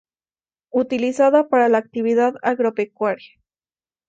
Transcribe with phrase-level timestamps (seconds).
[0.71, 3.39] Utilizada para la actividad agropecuaria.